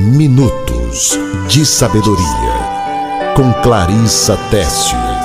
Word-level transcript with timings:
Minutos 0.00 1.18
de 1.46 1.64
Sabedoria, 1.66 3.34
com 3.36 3.52
Clarissa 3.62 4.34
Tessius. 4.50 5.19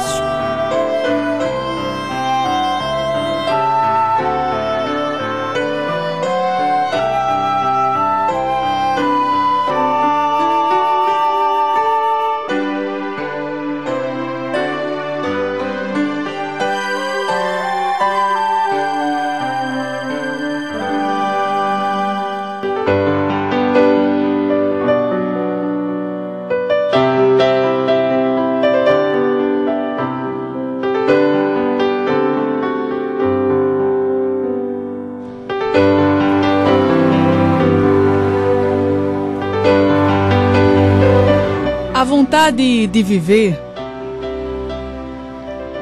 De 42.52 43.04
viver 43.04 43.66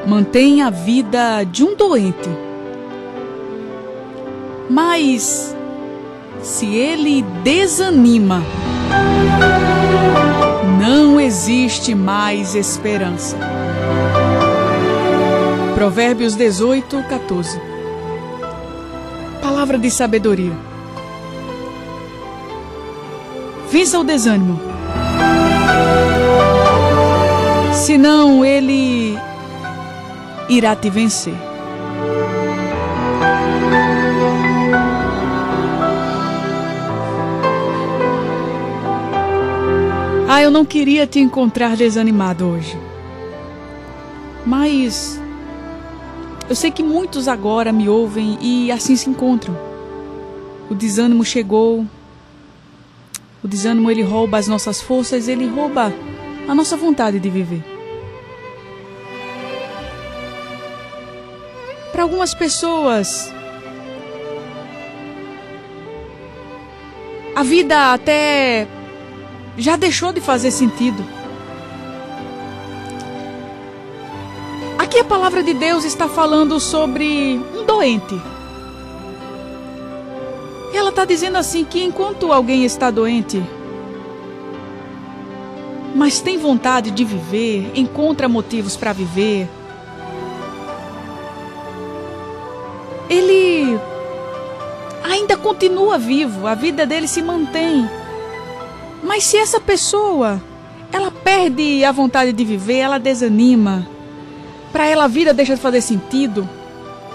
mantém 0.06 0.62
a 0.62 0.70
vida 0.70 1.44
de 1.44 1.64
um 1.64 1.74
doente. 1.74 2.28
Mas 4.68 5.54
se 6.42 6.74
ele 6.74 7.22
desanima, 7.42 8.42
não 10.80 11.20
existe 11.20 11.94
mais 11.94 12.54
esperança. 12.54 13.36
Provérbios 15.74 16.34
18, 16.34 17.02
14. 17.08 17.60
Palavra 19.42 19.78
de 19.78 19.90
sabedoria. 19.90 20.56
Vença 23.70 23.98
o 23.98 24.04
desânimo 24.04 24.74
senão 27.74 28.44
ele 28.44 29.18
irá 30.48 30.76
te 30.76 30.88
vencer. 30.88 31.34
Ah, 40.28 40.40
eu 40.42 40.50
não 40.50 40.64
queria 40.64 41.06
te 41.06 41.18
encontrar 41.18 41.76
desanimado 41.76 42.46
hoje. 42.46 42.78
Mas 44.46 45.20
eu 46.48 46.54
sei 46.54 46.70
que 46.70 46.82
muitos 46.82 47.28
agora 47.28 47.72
me 47.72 47.88
ouvem 47.88 48.38
e 48.40 48.70
assim 48.70 48.96
se 48.96 49.10
encontram. 49.10 49.56
O 50.70 50.74
desânimo 50.74 51.24
chegou. 51.24 51.86
O 53.42 53.48
desânimo 53.48 53.90
ele 53.90 54.02
rouba 54.02 54.38
as 54.38 54.48
nossas 54.48 54.80
forças, 54.80 55.28
ele 55.28 55.46
rouba 55.46 55.92
a 56.46 56.54
nossa 56.54 56.76
vontade 56.76 57.18
de 57.18 57.30
viver. 57.30 57.62
Para 61.92 62.02
algumas 62.02 62.34
pessoas, 62.34 63.32
a 67.34 67.42
vida 67.42 67.92
até 67.92 68.66
já 69.56 69.76
deixou 69.76 70.12
de 70.12 70.20
fazer 70.20 70.50
sentido. 70.50 71.04
Aqui 74.78 74.98
a 74.98 75.04
palavra 75.04 75.42
de 75.42 75.54
Deus 75.54 75.84
está 75.84 76.08
falando 76.08 76.58
sobre 76.60 77.40
um 77.54 77.64
doente. 77.64 78.20
Ela 80.72 80.90
está 80.90 81.04
dizendo 81.04 81.38
assim 81.38 81.64
que 81.64 81.82
enquanto 81.82 82.32
alguém 82.32 82.64
está 82.64 82.90
doente, 82.90 83.42
mas 86.04 86.20
tem 86.20 86.36
vontade 86.36 86.90
de 86.90 87.02
viver, 87.02 87.72
encontra 87.74 88.28
motivos 88.28 88.76
para 88.76 88.92
viver, 88.92 89.48
ele 93.08 93.80
ainda 95.02 95.34
continua 95.34 95.96
vivo, 95.96 96.46
a 96.46 96.54
vida 96.54 96.84
dele 96.84 97.08
se 97.08 97.22
mantém. 97.22 97.88
Mas 99.02 99.24
se 99.24 99.38
essa 99.38 99.58
pessoa, 99.58 100.42
ela 100.92 101.10
perde 101.10 101.82
a 101.86 101.90
vontade 101.90 102.34
de 102.34 102.44
viver, 102.44 102.80
ela 102.80 102.98
desanima, 102.98 103.88
para 104.74 104.84
ela 104.84 105.04
a 105.04 105.08
vida 105.08 105.32
deixa 105.32 105.54
de 105.54 105.62
fazer 105.62 105.80
sentido. 105.80 106.46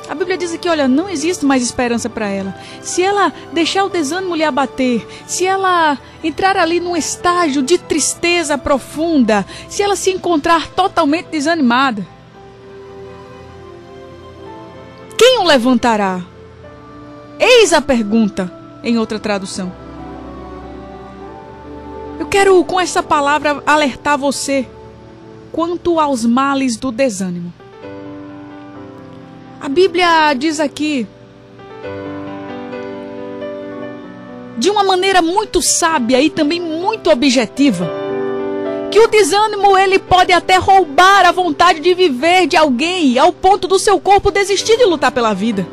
A 0.09 0.15
Bíblia 0.15 0.37
diz 0.37 0.57
que, 0.57 0.67
olha, 0.67 0.87
não 0.87 1.07
existe 1.07 1.45
mais 1.45 1.61
esperança 1.61 2.09
para 2.09 2.27
ela. 2.27 2.55
Se 2.81 3.03
ela 3.03 3.31
deixar 3.53 3.85
o 3.85 3.89
desânimo 3.89 4.35
lhe 4.35 4.43
abater, 4.43 5.05
se 5.27 5.45
ela 5.45 5.99
entrar 6.23 6.57
ali 6.57 6.79
num 6.79 6.97
estágio 6.97 7.61
de 7.61 7.77
tristeza 7.77 8.57
profunda, 8.57 9.45
se 9.69 9.83
ela 9.83 9.95
se 9.95 10.09
encontrar 10.09 10.67
totalmente 10.69 11.27
desanimada, 11.27 12.05
Quem 15.19 15.37
o 15.39 15.43
levantará? 15.43 16.21
Eis 17.37 17.73
a 17.73 17.81
pergunta, 17.81 18.49
em 18.81 18.97
outra 18.97 19.19
tradução. 19.19 19.69
Eu 22.17 22.25
quero 22.25 22.63
com 22.63 22.79
essa 22.79 23.03
palavra 23.03 23.61
alertar 23.65 24.17
você 24.17 24.65
quanto 25.51 25.99
aos 25.99 26.25
males 26.25 26.77
do 26.77 26.89
desânimo. 26.89 27.53
A 29.61 29.67
Bíblia 29.67 30.33
diz 30.35 30.57
aqui, 30.57 31.05
de 34.57 34.69
uma 34.69 34.85
maneira 34.85 35.21
muito 35.21 35.61
sábia 35.61 36.21
e 36.21 36.29
também 36.29 36.61
muito 36.61 37.09
objetiva, 37.09 37.89
que 38.89 38.99
o 38.99 39.07
desânimo 39.07 39.77
ele 39.77 39.99
pode 39.99 40.31
até 40.31 40.55
roubar 40.55 41.25
a 41.25 41.33
vontade 41.33 41.81
de 41.81 41.93
viver 41.93 42.47
de 42.47 42.55
alguém 42.55 43.19
ao 43.19 43.33
ponto 43.33 43.67
do 43.67 43.77
seu 43.77 43.99
corpo 43.99 44.31
desistir 44.31 44.77
de 44.77 44.85
lutar 44.85 45.11
pela 45.11 45.33
vida. 45.33 45.67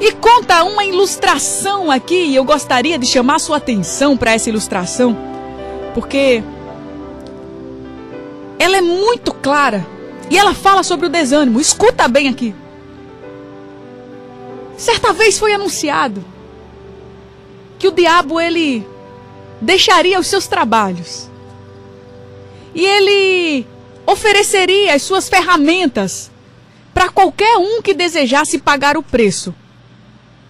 E 0.00 0.10
conta 0.12 0.64
uma 0.64 0.84
ilustração 0.84 1.88
aqui, 1.88 2.24
e 2.24 2.34
eu 2.34 2.42
gostaria 2.44 2.98
de 2.98 3.06
chamar 3.06 3.38
sua 3.38 3.58
atenção 3.58 4.16
para 4.16 4.32
essa 4.32 4.48
ilustração, 4.48 5.16
porque 5.94 6.42
ela 8.58 8.76
é 8.76 8.80
muito 8.80 9.32
clara 9.32 9.86
e 10.30 10.38
ela 10.38 10.54
fala 10.54 10.84
sobre 10.84 11.06
o 11.06 11.10
desânimo. 11.10 11.60
Escuta 11.60 12.06
bem 12.06 12.28
aqui. 12.28 12.54
Certa 14.78 15.12
vez 15.12 15.36
foi 15.36 15.52
anunciado 15.52 16.24
que 17.78 17.88
o 17.88 17.92
diabo 17.92 18.40
ele 18.40 18.86
deixaria 19.60 20.20
os 20.20 20.28
seus 20.28 20.46
trabalhos. 20.46 21.28
E 22.72 22.86
ele 22.86 23.66
ofereceria 24.06 24.94
as 24.94 25.02
suas 25.02 25.28
ferramentas 25.28 26.30
para 26.94 27.08
qualquer 27.08 27.56
um 27.56 27.82
que 27.82 27.92
desejasse 27.92 28.58
pagar 28.58 28.96
o 28.96 29.02
preço 29.02 29.52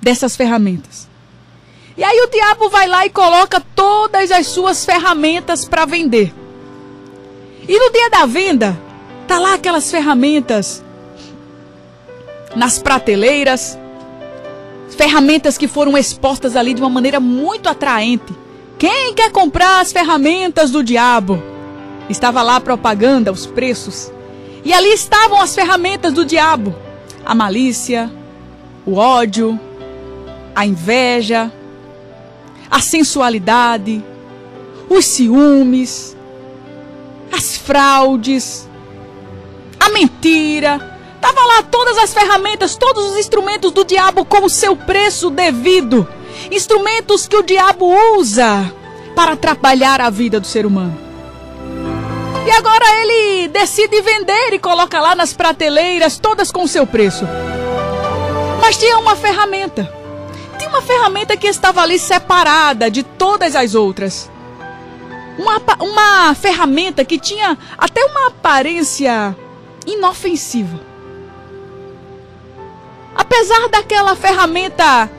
dessas 0.01 0.37
ferramentas. 0.37 1.09
E 1.97 2.05
aí 2.05 2.21
o 2.21 2.31
diabo 2.31 2.69
vai 2.69 2.87
lá 2.87 3.07
e 3.07 3.11
coloca 3.11 3.61
todas 3.75 4.31
as 4.31 4.47
suas 4.47 4.85
ferramentas 4.85 5.65
para 5.65 5.87
vender. 5.87 6.33
E 7.67 7.79
no 7.79 7.91
dia 7.93 8.11
da 8.11 8.27
venda, 8.27 8.90
tá 9.31 9.39
lá 9.39 9.55
aquelas 9.55 9.89
ferramentas 9.89 10.83
nas 12.57 12.81
prateleiras, 12.81 13.79
ferramentas 14.97 15.57
que 15.57 15.69
foram 15.69 15.97
expostas 15.97 16.57
ali 16.57 16.75
de 16.75 16.81
uma 16.81 16.91
maneira 16.91 17.21
muito 17.21 17.69
atraente. 17.69 18.35
Quem 18.77 19.15
quer 19.15 19.31
comprar 19.31 19.83
as 19.83 19.93
ferramentas 19.93 20.73
do 20.73 20.83
diabo? 20.83 21.41
Estava 22.09 22.43
lá 22.43 22.57
a 22.57 22.61
propaganda, 22.61 23.31
os 23.31 23.47
preços. 23.47 24.11
E 24.65 24.73
ali 24.73 24.89
estavam 24.89 25.41
as 25.41 25.55
ferramentas 25.55 26.13
do 26.13 26.25
diabo: 26.25 26.75
a 27.25 27.33
malícia, 27.33 28.11
o 28.85 28.97
ódio, 28.97 29.57
a 30.57 30.67
inveja, 30.67 31.53
a 32.69 32.81
sensualidade, 32.81 34.05
os 34.89 35.05
ciúmes, 35.05 36.17
as 37.33 37.57
fraudes, 37.57 38.69
a 39.81 39.89
mentira. 39.89 40.99
Tava 41.21 41.41
lá 41.45 41.63
todas 41.65 41.99
as 41.99 42.15
ferramentas, 42.15 42.77
todos 42.77 43.11
os 43.11 43.19
instrumentos 43.19 43.73
do 43.73 43.85
diabo 43.85 44.25
com 44.25 44.45
o 44.45 44.51
seu 44.51 44.77
preço 44.77 45.31
devido 45.31 46.07
instrumentos 46.51 47.27
que 47.27 47.37
o 47.37 47.43
diabo 47.43 47.87
usa 48.17 48.73
para 49.15 49.33
atrapalhar 49.33 50.01
a 50.01 50.11
vida 50.11 50.39
do 50.39 50.47
ser 50.47 50.65
humano. 50.65 50.97
E 52.47 52.51
agora 52.51 52.85
ele 53.03 53.49
decide 53.49 54.01
vender 54.01 54.55
e 54.55 54.59
coloca 54.59 54.99
lá 55.01 55.15
nas 55.15 55.33
prateleiras, 55.33 56.19
todas 56.19 56.51
com 56.51 56.63
o 56.63 56.69
seu 56.69 56.87
preço. 56.87 57.27
Mas 58.61 58.77
tinha 58.77 58.99
uma 58.99 59.15
ferramenta. 59.15 59.93
Tinha 60.57 60.71
uma 60.71 60.83
ferramenta 60.83 61.37
que 61.37 61.47
estava 61.47 61.83
ali 61.83 61.99
separada 61.99 62.91
de 62.91 63.03
todas 63.03 63.55
as 63.55 63.75
outras. 63.75 64.31
Uma, 65.39 65.61
uma 65.81 66.35
ferramenta 66.35 67.05
que 67.05 67.19
tinha 67.19 67.57
até 67.77 68.05
uma 68.05 68.29
aparência 68.29 69.37
inofensiva. 69.87 70.81
Apesar 73.15 73.69
daquela 73.69 74.15
ferramenta 74.15 75.11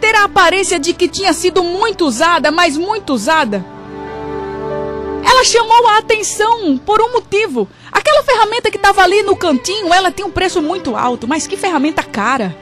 ter 0.00 0.14
a 0.14 0.24
aparência 0.24 0.78
de 0.78 0.92
que 0.92 1.08
tinha 1.08 1.32
sido 1.32 1.62
muito 1.62 2.04
usada, 2.04 2.50
mas 2.50 2.76
muito 2.76 3.12
usada, 3.12 3.64
ela 5.24 5.44
chamou 5.44 5.86
a 5.88 5.98
atenção 5.98 6.78
por 6.78 7.00
um 7.00 7.12
motivo. 7.12 7.68
Aquela 7.92 8.22
ferramenta 8.22 8.70
que 8.70 8.76
estava 8.76 9.02
ali 9.02 9.22
no 9.22 9.36
cantinho, 9.36 9.92
ela 9.92 10.10
tem 10.10 10.24
um 10.24 10.30
preço 10.30 10.62
muito 10.62 10.96
alto, 10.96 11.28
mas 11.28 11.46
que 11.46 11.56
ferramenta 11.56 12.02
cara. 12.02 12.56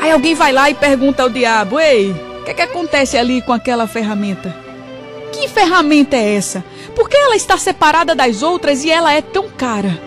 Aí 0.00 0.10
alguém 0.10 0.34
vai 0.34 0.52
lá 0.52 0.68
e 0.68 0.74
pergunta 0.74 1.22
ao 1.22 1.30
diabo: 1.30 1.78
Ei, 1.78 2.10
o 2.10 2.44
que, 2.44 2.50
é 2.50 2.54
que 2.54 2.62
acontece 2.62 3.16
ali 3.16 3.40
com 3.40 3.52
aquela 3.52 3.86
ferramenta? 3.86 4.54
Que 5.32 5.48
ferramenta 5.48 6.16
é 6.16 6.34
essa? 6.34 6.64
Por 6.94 7.08
que 7.08 7.16
ela 7.16 7.36
está 7.36 7.58
separada 7.58 8.14
das 8.14 8.42
outras 8.42 8.84
e 8.84 8.90
ela 8.90 9.12
é 9.12 9.20
tão 9.20 9.48
cara? 9.48 10.00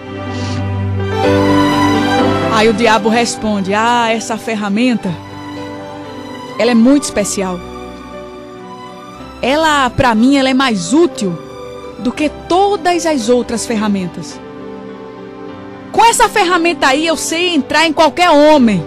Aí 2.53 2.69
o 2.69 2.73
diabo 2.73 3.09
responde: 3.09 3.73
Ah, 3.73 4.09
essa 4.11 4.37
ferramenta, 4.37 5.13
ela 6.57 6.71
é 6.71 6.75
muito 6.75 7.03
especial. 7.03 7.59
Ela, 9.41 9.89
para 9.89 10.15
mim, 10.15 10.37
ela 10.37 10.49
é 10.49 10.53
mais 10.53 10.93
útil 10.93 11.37
do 11.99 12.11
que 12.11 12.29
todas 12.49 13.05
as 13.05 13.29
outras 13.29 13.65
ferramentas. 13.65 14.39
Com 15.91 16.03
essa 16.05 16.27
ferramenta 16.29 16.87
aí, 16.87 17.05
eu 17.05 17.15
sei 17.17 17.53
entrar 17.53 17.85
em 17.85 17.93
qualquer 17.93 18.29
homem. 18.29 18.83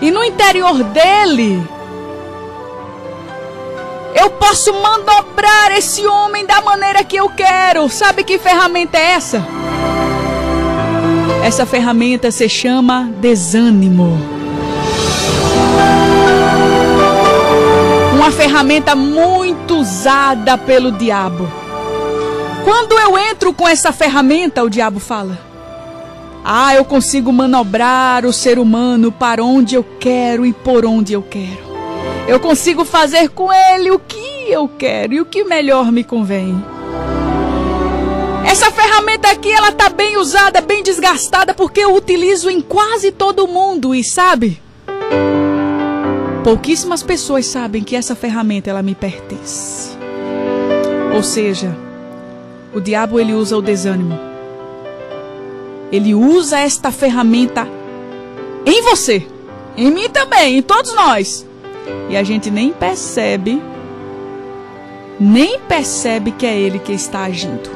E 0.00 0.10
no 0.10 0.24
interior 0.24 0.82
dele, 0.84 1.62
eu 4.16 4.30
posso 4.30 4.72
manobrar 4.72 5.72
esse 5.76 6.06
homem 6.06 6.46
da 6.46 6.60
maneira 6.62 7.04
que 7.04 7.16
eu 7.16 7.28
quero. 7.28 7.88
Sabe 7.88 8.24
que 8.24 8.38
ferramenta 8.38 8.96
é 8.96 9.12
essa? 9.12 9.46
Essa 11.44 11.66
ferramenta 11.66 12.30
se 12.30 12.48
chama 12.48 13.10
desânimo. 13.20 14.18
Uma 18.14 18.30
ferramenta 18.32 18.96
muito 18.96 19.76
usada 19.76 20.56
pelo 20.56 20.90
diabo. 20.92 21.48
Quando 22.64 22.98
eu 22.98 23.16
entro 23.16 23.52
com 23.52 23.68
essa 23.68 23.92
ferramenta, 23.92 24.64
o 24.64 24.70
diabo 24.70 24.98
fala: 24.98 25.38
Ah, 26.44 26.74
eu 26.74 26.84
consigo 26.84 27.32
manobrar 27.32 28.24
o 28.24 28.32
ser 28.32 28.58
humano 28.58 29.12
para 29.12 29.44
onde 29.44 29.76
eu 29.76 29.84
quero 30.00 30.44
e 30.44 30.52
por 30.52 30.84
onde 30.84 31.12
eu 31.12 31.22
quero. 31.22 31.65
Eu 32.28 32.40
consigo 32.40 32.84
fazer 32.84 33.28
com 33.30 33.52
ele 33.52 33.90
o 33.90 33.98
que 33.98 34.50
eu 34.50 34.68
quero 34.68 35.14
e 35.14 35.20
o 35.20 35.24
que 35.24 35.44
melhor 35.44 35.92
me 35.92 36.02
convém. 36.02 36.54
Essa 38.44 38.70
ferramenta 38.70 39.28
aqui, 39.30 39.50
ela 39.50 39.72
tá 39.72 39.88
bem 39.88 40.16
usada, 40.16 40.60
bem 40.60 40.82
desgastada, 40.82 41.52
porque 41.52 41.80
eu 41.80 41.94
utilizo 41.94 42.48
em 42.48 42.60
quase 42.60 43.12
todo 43.12 43.46
mundo 43.46 43.94
e 43.94 44.02
sabe? 44.02 44.62
Pouquíssimas 46.42 47.02
pessoas 47.02 47.46
sabem 47.46 47.82
que 47.82 47.96
essa 47.96 48.14
ferramenta 48.14 48.70
ela 48.70 48.82
me 48.82 48.94
pertence. 48.94 49.96
Ou 51.14 51.22
seja, 51.22 51.76
o 52.72 52.80
diabo 52.80 53.18
ele 53.18 53.32
usa 53.32 53.56
o 53.56 53.62
desânimo. 53.62 54.18
Ele 55.90 56.14
usa 56.14 56.58
esta 56.58 56.90
ferramenta 56.92 57.68
em 58.64 58.82
você, 58.82 59.26
em 59.76 59.90
mim 59.90 60.08
também, 60.08 60.58
em 60.58 60.62
todos 60.62 60.94
nós. 60.94 61.46
E 62.08 62.16
a 62.16 62.22
gente 62.22 62.50
nem 62.50 62.72
percebe, 62.72 63.62
nem 65.18 65.58
percebe 65.60 66.30
que 66.30 66.46
é 66.46 66.56
ele 66.58 66.78
que 66.78 66.92
está 66.92 67.24
agindo. 67.24 67.70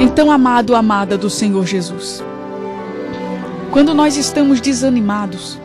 Então, 0.00 0.30
amado, 0.30 0.74
amada 0.74 1.18
do 1.18 1.28
Senhor 1.28 1.66
Jesus, 1.66 2.22
quando 3.70 3.94
nós 3.94 4.16
estamos 4.16 4.60
desanimados, 4.60 5.58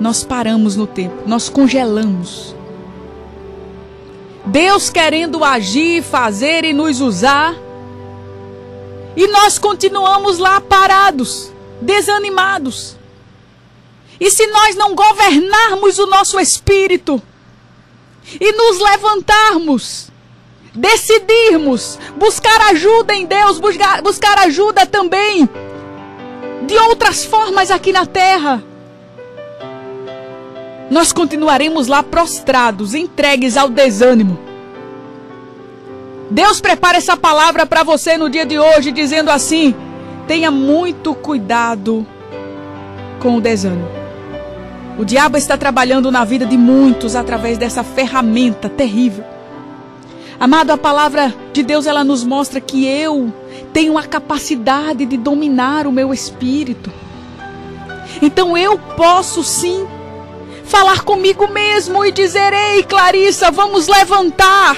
nós 0.00 0.24
paramos 0.24 0.76
no 0.76 0.86
tempo, 0.86 1.22
nós 1.26 1.48
congelamos. 1.48 2.54
Deus 4.44 4.88
querendo 4.90 5.44
agir, 5.44 6.02
fazer 6.02 6.64
e 6.64 6.72
nos 6.72 7.00
usar, 7.00 7.54
e 9.16 9.26
nós 9.28 9.58
continuamos 9.58 10.38
lá 10.38 10.60
parados 10.60 11.52
desanimados. 11.80 12.96
E 14.20 14.30
se 14.30 14.46
nós 14.48 14.74
não 14.74 14.94
governarmos 14.94 15.98
o 15.98 16.06
nosso 16.06 16.40
espírito 16.40 17.22
e 18.40 18.52
nos 18.52 18.78
levantarmos, 18.80 20.10
decidirmos 20.74 21.98
buscar 22.16 22.60
ajuda 22.70 23.14
em 23.14 23.26
Deus, 23.26 23.58
buscar, 23.58 24.38
ajuda 24.40 24.84
também 24.86 25.48
de 26.66 26.76
outras 26.76 27.24
formas 27.24 27.70
aqui 27.70 27.92
na 27.92 28.04
terra, 28.04 28.62
nós 30.90 31.12
continuaremos 31.12 31.86
lá 31.86 32.02
prostrados, 32.02 32.94
entregues 32.94 33.56
ao 33.56 33.68
desânimo. 33.68 34.38
Deus 36.30 36.60
prepara 36.60 36.98
essa 36.98 37.16
palavra 37.16 37.64
para 37.64 37.82
você 37.82 38.18
no 38.18 38.28
dia 38.28 38.44
de 38.44 38.58
hoje, 38.58 38.90
dizendo 38.90 39.30
assim: 39.30 39.74
Tenha 40.28 40.50
muito 40.50 41.14
cuidado 41.14 42.06
com 43.18 43.36
o 43.36 43.40
desânimo. 43.40 43.88
O 44.98 45.04
diabo 45.04 45.38
está 45.38 45.56
trabalhando 45.56 46.10
na 46.10 46.22
vida 46.22 46.44
de 46.44 46.56
muitos 46.56 47.16
através 47.16 47.56
dessa 47.56 47.82
ferramenta 47.82 48.68
terrível. 48.68 49.24
Amado, 50.38 50.70
a 50.70 50.76
palavra 50.76 51.34
de 51.52 51.62
Deus 51.62 51.86
ela 51.86 52.04
nos 52.04 52.24
mostra 52.24 52.60
que 52.60 52.86
eu 52.86 53.32
tenho 53.72 53.96
a 53.96 54.04
capacidade 54.04 55.06
de 55.06 55.16
dominar 55.16 55.86
o 55.86 55.92
meu 55.92 56.12
espírito. 56.12 56.92
Então 58.20 58.56
eu 58.56 58.78
posso 58.78 59.42
sim 59.42 59.86
falar 60.64 61.00
comigo 61.04 61.48
mesmo 61.48 62.04
e 62.04 62.12
dizer: 62.12 62.52
Ei, 62.52 62.82
Clarissa, 62.82 63.50
vamos 63.50 63.88
levantar. 63.88 64.76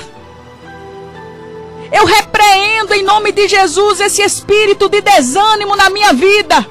Eu 1.93 2.05
repreendo 2.05 2.95
em 2.95 3.03
nome 3.03 3.33
de 3.33 3.49
Jesus 3.49 4.01
esse 4.01 4.23
espírito 4.23 4.89
de 4.89 5.01
desânimo 5.01 5.75
na 5.77 5.91
minha 5.91 6.13
vida. 6.13 6.67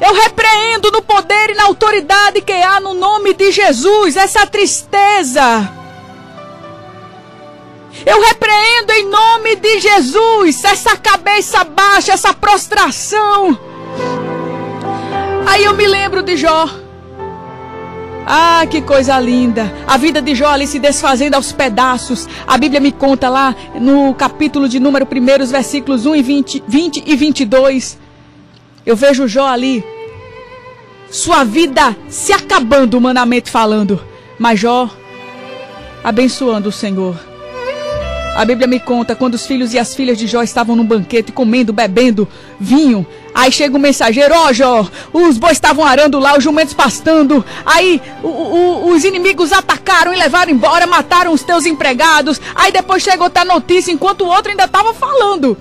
Eu 0.00 0.14
repreendo 0.14 0.90
no 0.90 1.02
poder 1.02 1.50
e 1.50 1.54
na 1.54 1.64
autoridade 1.64 2.40
que 2.42 2.52
há 2.52 2.80
no 2.80 2.94
nome 2.94 3.32
de 3.32 3.50
Jesus 3.50 4.16
essa 4.16 4.46
tristeza. 4.46 5.72
Eu 8.04 8.20
repreendo 8.22 8.92
em 8.92 9.06
nome 9.06 9.56
de 9.56 9.80
Jesus 9.80 10.64
essa 10.64 10.96
cabeça 10.96 11.64
baixa, 11.64 12.12
essa 12.12 12.32
prostração. 12.32 13.58
Aí 15.46 15.64
eu 15.64 15.74
me 15.74 15.86
lembro 15.86 16.22
de 16.22 16.36
Jó. 16.36 16.68
Ah, 18.26 18.64
que 18.70 18.80
coisa 18.82 19.18
linda! 19.18 19.72
A 19.86 19.96
vida 19.96 20.20
de 20.20 20.34
Jó 20.34 20.48
ali 20.48 20.66
se 20.66 20.78
desfazendo 20.78 21.34
aos 21.34 21.52
pedaços. 21.52 22.28
A 22.46 22.56
Bíblia 22.56 22.80
me 22.80 22.92
conta 22.92 23.28
lá 23.28 23.54
no 23.80 24.14
capítulo 24.14 24.68
de 24.68 24.78
número 24.78 25.06
1, 25.06 25.46
versículos 25.46 26.06
1 26.06 26.16
e 26.16 26.22
20, 26.22 26.64
20 26.66 27.04
e 27.06 27.16
22. 27.16 27.98
Eu 28.84 28.96
vejo 28.96 29.26
Jó 29.26 29.46
ali, 29.46 29.84
sua 31.10 31.44
vida 31.44 31.96
se 32.08 32.32
acabando, 32.32 32.96
humanamente 32.96 33.50
falando. 33.50 34.00
Mas 34.38 34.60
Jó, 34.60 34.88
abençoando 36.04 36.68
o 36.68 36.72
Senhor. 36.72 37.16
A 38.36 38.44
Bíblia 38.44 38.66
me 38.68 38.78
conta 38.78 39.16
quando 39.16 39.34
os 39.34 39.44
filhos 39.44 39.74
e 39.74 39.78
as 39.78 39.94
filhas 39.94 40.16
de 40.16 40.26
Jó 40.26 40.42
estavam 40.42 40.76
num 40.76 40.84
banquete 40.84 41.32
comendo, 41.32 41.72
bebendo 41.72 42.28
vinho. 42.58 43.04
Aí 43.40 43.50
chega 43.50 43.74
o 43.74 43.78
um 43.78 43.80
mensageiro, 43.80 44.34
ó 44.34 44.48
oh, 44.48 44.52
Jó, 44.52 44.86
os 45.14 45.38
bois 45.38 45.54
estavam 45.54 45.82
arando 45.82 46.18
lá, 46.18 46.36
os 46.36 46.44
jumentos 46.44 46.74
pastando. 46.74 47.42
Aí 47.64 47.98
o, 48.22 48.28
o, 48.28 48.90
os 48.90 49.02
inimigos 49.02 49.50
atacaram 49.50 50.12
e 50.12 50.16
levaram 50.18 50.52
embora, 50.52 50.86
mataram 50.86 51.32
os 51.32 51.42
teus 51.42 51.64
empregados. 51.64 52.38
Aí 52.54 52.70
depois 52.70 53.02
chega 53.02 53.24
outra 53.24 53.42
notícia, 53.42 53.90
enquanto 53.90 54.26
o 54.26 54.28
outro 54.28 54.50
ainda 54.50 54.64
estava 54.64 54.92
falando. 54.92 55.56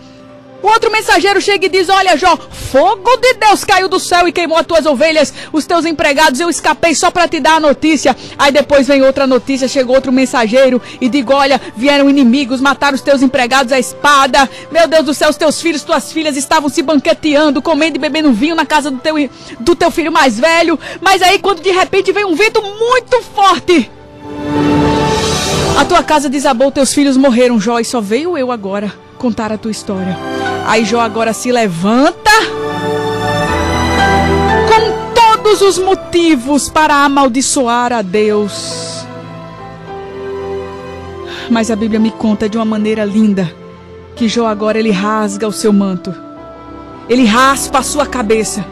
O 0.62 0.68
outro 0.68 0.92
mensageiro 0.92 1.40
chega 1.40 1.66
e 1.66 1.70
diz: 1.70 1.88
Olha, 1.88 2.18
Jó, 2.18 2.38
fogo 2.38 3.18
de 3.18 3.34
Deus 3.36 3.64
caiu 3.64 3.88
do 3.88 4.00
céu 4.00 4.28
e 4.28 4.32
queimou 4.32 4.58
as 4.58 4.66
tuas 4.66 4.86
ovelhas, 4.86 5.34
os 5.54 5.66
teus 5.66 5.86
empregados. 5.86 6.40
Eu 6.40 6.50
escapei 6.50 6.94
só 6.94 7.10
para 7.10 7.28
te 7.28 7.40
dar 7.40 7.56
a 7.56 7.60
notícia. 7.60 8.16
Aí 8.38 8.52
depois 8.52 8.88
vem 8.88 9.02
outra 9.02 9.26
notícia, 9.26 9.68
chegou 9.68 9.96
outro 9.96 10.12
mensageiro 10.12 10.82
e 11.00 11.08
digo: 11.08 11.34
Olha, 11.34 11.62
vieram 11.78 12.10
inimigos, 12.10 12.60
mataram 12.60 12.96
os 12.96 13.02
teus 13.02 13.22
empregados 13.22 13.72
à 13.72 13.80
espada. 13.80 14.50
Meu 14.72 14.88
Deus 14.88 15.06
do 15.06 15.14
céu, 15.14 15.30
os 15.30 15.38
teus 15.38 15.62
filhos, 15.62 15.84
tuas 15.84 16.12
filhas 16.12 16.36
estavam 16.36 16.70
se 16.70 16.82
banqueteando, 16.82 17.62
comendo 17.62 17.98
e 17.98 18.00
bebendo 18.00 18.34
vinho 18.34 18.56
na 18.56 18.66
casa 18.66 18.92
do 18.92 18.98
teu, 18.98 19.16
do 19.62 19.76
teu 19.76 19.90
filho 19.90 20.12
mais 20.12 20.38
velho. 20.38 20.78
Mas 21.00 21.22
aí, 21.22 21.40
quando 21.40 21.62
de 21.62 21.72
repente 21.72 22.12
vem 22.12 22.26
um 22.26 22.36
vento 22.36 22.62
muito 22.62 23.22
forte. 23.34 23.90
A 25.78 25.86
tua 25.86 26.04
casa 26.04 26.28
desabou, 26.28 26.70
teus 26.70 26.94
filhos 26.94 27.16
morreram, 27.16 27.62
Jó, 27.62 27.80
e 27.80 27.86
só 27.86 28.02
veio 28.02 28.38
eu 28.38 28.52
agora 28.52 29.09
contar 29.20 29.52
a 29.52 29.58
tua 29.58 29.70
história. 29.70 30.18
Aí 30.66 30.84
Jó 30.86 31.00
agora 31.00 31.34
se 31.34 31.52
levanta 31.52 32.32
com 34.68 35.14
todos 35.14 35.62
os 35.62 35.78
motivos 35.78 36.70
para 36.70 37.04
amaldiçoar 37.04 37.94
a 37.94 38.02
Deus. 38.02 39.06
Mas 41.52 41.70
a 41.70 41.76
Bíblia 41.76 42.00
me 42.00 42.12
conta 42.12 42.48
de 42.48 42.58
uma 42.58 42.66
maneira 42.66 43.04
linda 43.04 43.54
que 44.16 44.28
Jó 44.28 44.48
agora 44.48 44.80
ele 44.80 44.92
rasga 44.92 45.48
o 45.48 45.52
seu 45.52 45.74
manto. 45.74 46.16
Ele 47.08 47.26
raspa 47.26 47.80
a 47.80 47.84
sua 47.84 48.06
cabeça. 48.06 48.66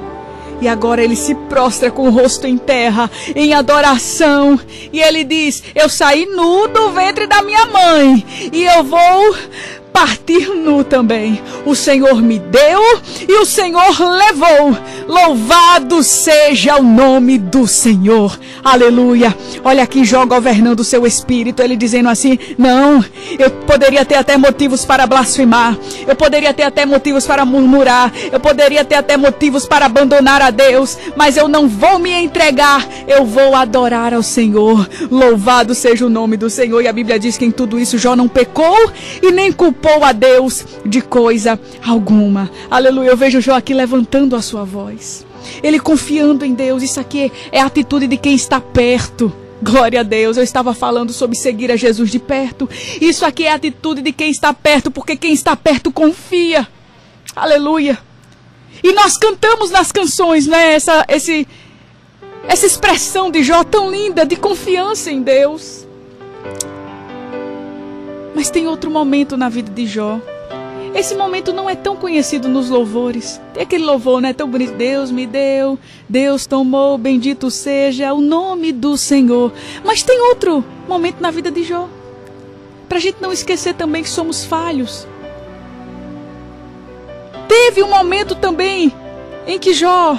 E 0.60 0.68
agora 0.68 1.04
ele 1.04 1.16
se 1.16 1.36
prostra 1.36 1.92
com 1.92 2.08
o 2.08 2.12
rosto 2.12 2.48
em 2.48 2.58
terra, 2.58 3.10
em 3.36 3.54
adoração. 3.54 4.60
E 4.92 5.00
ele 5.00 5.24
diz: 5.24 5.64
Eu 5.76 5.88
saí 5.88 6.26
nu 6.26 6.68
do 6.68 6.92
ventre 6.92 7.28
da 7.28 7.42
minha 7.42 7.66
mãe. 7.66 8.26
E 8.52 8.64
eu 8.64 8.84
vou 8.84 9.36
partir 9.98 10.50
nu 10.50 10.84
também. 10.84 11.42
O 11.66 11.74
Senhor 11.74 12.22
me 12.22 12.38
deu 12.38 12.80
e 13.28 13.34
o 13.42 13.46
Senhor 13.46 14.00
levou. 14.00 14.78
Louvado 15.08 16.04
seja 16.04 16.76
o 16.76 16.84
nome 16.84 17.40
do 17.40 17.66
Senhor. 17.66 18.38
Aleluia. 18.64 19.36
Olha 19.64 19.82
aqui 19.82 20.06
Jó 20.06 20.24
governando 20.24 20.82
o 20.82 20.84
seu 20.84 21.08
espírito, 21.08 21.64
ele 21.64 21.76
dizendo 21.76 22.10
assim: 22.10 22.38
Não, 22.60 23.04
eu 23.40 23.50
poderia 23.50 24.06
ter 24.06 24.16
até 24.16 24.38
motivos 24.38 24.86
para 24.86 25.08
blasfemar, 25.08 25.76
eu 26.08 26.16
poderia 26.16 26.54
ter 26.54 26.64
até 26.64 26.86
motivos 26.86 27.26
para 27.26 27.44
murmurar, 27.44 28.14
eu 28.32 28.40
poderia 28.40 28.86
ter 28.86 28.96
até 28.96 29.18
motivos 29.18 29.66
para 29.66 29.88
abandonar 29.88 30.44
a 30.44 30.52
Deus, 30.52 30.96
mas 31.16 31.38
eu 31.38 31.48
não 31.48 31.68
vou 31.68 31.98
me 31.98 32.12
entregar, 32.12 32.88
eu 33.08 33.26
vou 33.26 33.56
adorar 33.56 34.14
ao 34.14 34.22
Senhor. 34.22 34.88
Louvado 35.10 35.74
seja 35.74 36.06
o 36.06 36.10
nome 36.10 36.38
do 36.38 36.52
Senhor. 36.52 36.84
E 36.84 36.88
a 36.88 36.94
Bíblia 36.94 37.18
diz 37.18 37.36
que 37.36 37.46
em 37.46 37.52
tudo 37.52 37.80
isso 37.80 37.98
Jó 37.98 38.16
não 38.16 38.28
pecou 38.28 38.92
e 39.24 39.32
nem 39.32 39.52
culpou 39.52 39.87
culpou 39.88 40.04
a 40.04 40.12
Deus 40.12 40.66
de 40.86 41.02
coisa 41.02 41.58
alguma. 41.86 42.52
Aleluia. 42.70 43.10
Eu 43.10 43.18
vejo 43.18 43.40
Jó 43.40 43.56
aqui 43.56 43.74
levantando 43.74 44.36
a 44.36 44.42
sua 44.42 44.66
voz. 44.66 45.26
Ele 45.64 45.80
confiando 45.80 46.44
em 46.44 46.54
Deus. 46.54 46.84
Isso 46.84 47.00
aqui 47.00 47.32
é 47.54 47.62
a 47.62 47.66
atitude 47.68 48.06
de 48.06 48.18
quem 48.18 48.36
está 48.36 48.60
perto. 48.60 49.34
Glória 49.64 50.02
a 50.02 50.04
Deus, 50.04 50.38
eu 50.38 50.44
estava 50.44 50.74
falando 50.74 51.12
sobre 51.14 51.36
seguir 51.38 51.72
a 51.72 51.76
Jesus 51.76 52.12
de 52.12 52.20
perto. 52.20 52.70
Isso 53.02 53.26
aqui 53.26 53.46
é 53.46 53.52
a 53.52 53.56
atitude 53.56 54.02
de 54.02 54.12
quem 54.12 54.30
está 54.30 54.54
perto, 54.54 54.92
porque 54.92 55.16
quem 55.16 55.34
está 55.34 55.56
perto 55.56 55.92
confia. 55.92 56.68
Aleluia. 57.36 57.98
E 58.84 58.94
nós 58.94 59.18
cantamos 59.18 59.72
nas 59.72 59.92
canções, 59.92 60.46
né? 60.46 60.74
Essa, 60.74 61.06
esse, 61.08 61.48
essa 62.48 62.66
expressão 62.68 63.32
de 63.32 63.42
Jó 63.42 63.64
tão 63.64 63.90
linda 63.90 64.26
de 64.26 64.36
confiança 64.36 65.10
em 65.10 65.22
Deus. 65.22 65.77
Mas 68.38 68.52
tem 68.52 68.68
outro 68.68 68.92
momento 68.92 69.36
na 69.36 69.50
vida 69.50 69.72
de 69.72 69.88
Jó. 69.88 70.22
Esse 70.94 71.16
momento 71.16 71.52
não 71.52 71.68
é 71.68 71.76
tão 71.76 71.96
conhecido 71.96 72.48
nos 72.48 72.70
louvores. 72.70 73.42
Tem 73.52 73.64
aquele 73.64 73.84
louvor, 73.84 74.22
né? 74.22 74.32
Tão 74.32 74.48
bonito. 74.48 74.76
Deus 74.76 75.10
me 75.10 75.26
deu, 75.26 75.80
Deus 76.08 76.46
tomou, 76.46 77.00
bendito 77.00 77.50
seja 77.50 78.14
o 78.14 78.22
nome 78.22 78.72
do 78.72 78.96
Senhor. 78.96 79.52
Mas 79.84 80.04
tem 80.04 80.22
outro 80.22 80.64
momento 80.88 81.20
na 81.20 81.32
vida 81.32 81.50
de 81.50 81.64
Jó. 81.64 81.90
Para 82.88 83.00
a 83.00 83.02
gente 83.02 83.20
não 83.20 83.34
esquecer 83.34 83.74
também 83.74 84.04
que 84.04 84.10
somos 84.10 84.46
falhos. 84.46 85.08
Teve 87.48 87.82
um 87.82 87.90
momento 87.90 88.36
também 88.36 88.94
em 89.48 89.58
que 89.58 89.74
Jó 89.74 90.16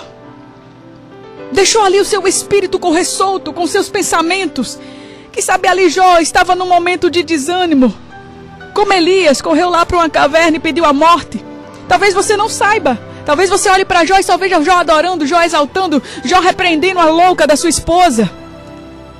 deixou 1.52 1.82
ali 1.82 2.00
o 2.00 2.04
seu 2.04 2.26
espírito 2.26 2.80
correr 2.80 3.04
solto 3.04 3.52
com 3.52 3.64
seus 3.64 3.88
pensamentos. 3.88 4.76
Que 5.30 5.40
sabe 5.40 5.68
ali 5.68 5.88
Jó 5.88 6.18
estava 6.18 6.56
num 6.56 6.66
momento 6.66 7.08
de 7.08 7.22
desânimo 7.22 7.94
como 8.78 8.92
Elias 8.92 9.42
correu 9.42 9.68
lá 9.68 9.84
para 9.84 9.96
uma 9.96 10.08
caverna 10.08 10.56
e 10.56 10.60
pediu 10.60 10.84
a 10.84 10.92
morte. 10.92 11.44
Talvez 11.88 12.14
você 12.14 12.36
não 12.36 12.48
saiba. 12.48 12.96
Talvez 13.26 13.50
você 13.50 13.68
olhe 13.68 13.84
para 13.84 14.04
Jó 14.04 14.16
e 14.16 14.22
só 14.22 14.36
veja 14.36 14.62
Jó 14.62 14.74
adorando, 14.74 15.26
Jó 15.26 15.42
exaltando, 15.42 16.00
Jó 16.24 16.38
repreendendo 16.38 17.00
a 17.00 17.06
louca 17.06 17.44
da 17.44 17.56
sua 17.56 17.70
esposa. 17.70 18.30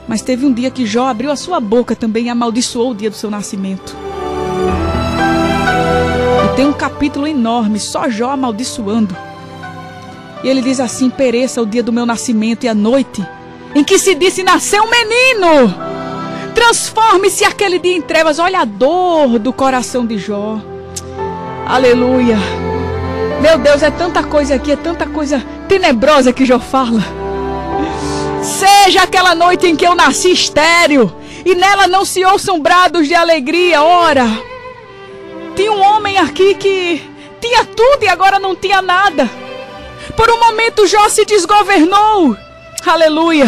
Mas 0.07 0.23
teve 0.23 0.47
um 0.47 0.53
dia 0.53 0.71
que 0.71 0.87
Jó 0.87 1.09
abriu 1.09 1.29
a 1.33 1.35
sua 1.35 1.59
boca 1.59 1.97
também 1.97 2.27
e 2.27 2.29
amaldiçoou 2.29 2.93
o 2.93 2.95
dia 2.95 3.11
do 3.11 3.17
seu 3.17 3.33
nascimento. 3.33 3.97
E 6.45 6.55
tem 6.55 6.65
um 6.65 6.73
capítulo 6.73 7.27
enorme, 7.27 7.81
só 7.81 8.09
Jó 8.09 8.31
amaldiçoando. 8.31 9.17
E 10.45 10.49
ele 10.49 10.62
diz 10.62 10.79
assim: 10.79 11.11
Pereça 11.11 11.61
o 11.61 11.67
dia 11.67 11.83
do 11.83 11.93
meu 11.93 12.07
nascimento 12.07 12.62
e 12.62 12.69
a 12.69 12.75
noite 12.75 13.27
em 13.75 13.83
que 13.83 13.99
se 13.99 14.15
disse 14.15 14.45
nasceu 14.45 14.85
um 14.85 14.88
menino. 14.88 15.88
Transforme-se 16.59 17.45
aquele 17.45 17.79
dia 17.79 17.97
em 17.97 18.03
trevas. 18.03 18.41
Olha 18.41 18.62
a 18.62 18.65
dor 18.65 19.38
do 19.38 19.53
coração 19.53 20.05
de 20.05 20.19
Jó. 20.19 20.59
Aleluia. 21.65 22.37
Meu 23.41 23.59
Deus, 23.59 23.81
é 23.81 23.93
tanta 23.93 24.25
coisa 24.25 24.57
aqui, 24.57 24.73
é 24.73 24.77
tanta 24.77 25.07
coisa 25.07 25.41
tenebrosa 25.69 26.33
que 26.33 26.45
Jó 26.45 26.59
fala. 26.59 27.00
Seja 28.43 29.05
aquela 29.05 29.37
noite 29.37 29.69
em 29.69 29.77
que 29.77 29.87
eu 29.87 29.95
nasci 29.95 30.33
estéreo 30.33 31.15
e 31.45 31.55
nela 31.55 31.87
não 31.87 32.05
se 32.05 32.25
ouçam 32.25 32.59
brados 32.59 33.07
de 33.07 33.15
alegria. 33.15 33.81
Ora, 33.81 34.27
tinha 35.55 35.71
um 35.71 35.81
homem 35.81 36.19
aqui 36.19 36.57
que 36.57 37.00
tinha 37.41 37.65
tudo 37.67 38.03
e 38.03 38.09
agora 38.09 38.41
não 38.41 38.57
tinha 38.57 38.83
nada. 38.83 39.31
Por 40.17 40.29
um 40.29 40.41
momento 40.41 40.88
Jó 40.88 41.09
se 41.09 41.25
desgovernou. 41.25 42.37
Aleluia. 42.85 43.47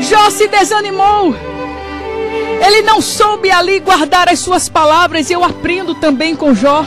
Jó 0.00 0.30
se 0.30 0.48
desanimou. 0.48 1.57
Ele 2.64 2.82
não 2.82 3.00
soube 3.00 3.50
ali 3.50 3.80
guardar 3.80 4.28
as 4.28 4.38
suas 4.38 4.68
palavras. 4.68 5.30
Eu 5.30 5.44
aprendo 5.44 5.94
também 5.94 6.34
com 6.36 6.54
Jó. 6.54 6.84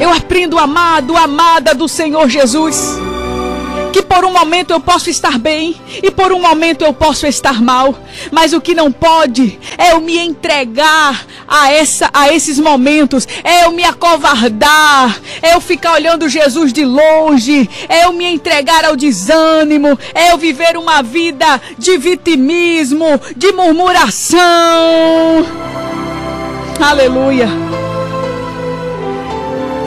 Eu 0.00 0.10
aprendo, 0.10 0.58
amado, 0.58 1.16
amada 1.16 1.74
do 1.74 1.88
Senhor 1.88 2.28
Jesus 2.28 3.07
que 3.92 4.02
por 4.02 4.24
um 4.24 4.32
momento 4.32 4.72
eu 4.72 4.80
posso 4.80 5.08
estar 5.10 5.38
bem 5.38 5.74
e 6.02 6.10
por 6.10 6.32
um 6.32 6.40
momento 6.40 6.82
eu 6.82 6.92
posso 6.92 7.26
estar 7.26 7.60
mal, 7.62 7.94
mas 8.30 8.52
o 8.52 8.60
que 8.60 8.74
não 8.74 8.92
pode 8.92 9.58
é 9.76 9.92
eu 9.92 10.00
me 10.00 10.18
entregar 10.18 11.26
a 11.46 11.72
essa 11.72 12.10
a 12.12 12.32
esses 12.32 12.58
momentos, 12.58 13.26
é 13.42 13.64
eu 13.64 13.72
me 13.72 13.84
acovardar, 13.84 15.20
é 15.42 15.54
eu 15.54 15.60
ficar 15.60 15.94
olhando 15.94 16.28
Jesus 16.28 16.72
de 16.72 16.84
longe, 16.84 17.68
é 17.88 18.04
eu 18.04 18.12
me 18.12 18.24
entregar 18.24 18.84
ao 18.84 18.96
desânimo, 18.96 19.98
é 20.14 20.32
eu 20.32 20.38
viver 20.38 20.76
uma 20.76 21.02
vida 21.02 21.60
de 21.78 21.96
vitimismo, 21.96 23.20
de 23.36 23.52
murmuração. 23.52 24.38
Aleluia. 26.80 27.48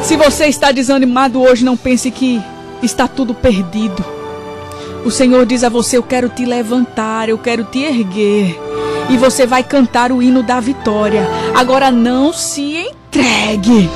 Se 0.03 0.17
você 0.17 0.47
está 0.47 0.71
desanimado 0.71 1.41
hoje, 1.41 1.63
não 1.63 1.77
pense 1.77 2.09
que 2.11 2.41
está 2.81 3.07
tudo 3.07 3.33
perdido. 3.33 4.03
O 5.05 5.11
Senhor 5.11 5.45
diz 5.45 5.63
a 5.63 5.69
você: 5.69 5.97
Eu 5.97 6.03
quero 6.03 6.29
te 6.29 6.45
levantar, 6.45 7.29
eu 7.29 7.37
quero 7.37 7.63
te 7.63 7.79
erguer. 7.79 8.59
E 9.09 9.17
você 9.17 9.45
vai 9.45 9.63
cantar 9.63 10.11
o 10.11 10.21
hino 10.21 10.43
da 10.43 10.59
vitória. 10.59 11.27
Agora 11.55 11.91
não 11.91 12.31
se 12.31 12.77
entregue. 12.77 13.89